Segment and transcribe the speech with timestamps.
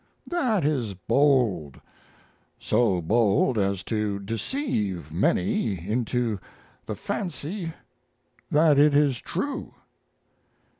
[0.25, 1.79] That is bold;
[2.57, 6.39] so bold as to deceive many into
[6.87, 7.73] the fancy
[8.49, 9.75] that it is true.